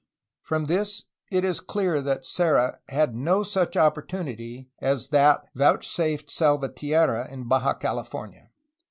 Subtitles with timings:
[0.41, 7.31] From this it is clear that Serra had no such opportunity as that vouchsafed Salvatierra
[7.31, 8.49] in Baja California.